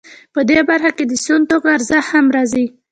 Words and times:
په 0.33 0.39
دې 0.49 0.59
برخه 0.69 0.91
کې 0.97 1.03
د 1.07 1.13
سون 1.25 1.41
توکو 1.49 1.67
ارزښت 1.77 2.09
هم 2.15 2.25
راځي 2.35 2.65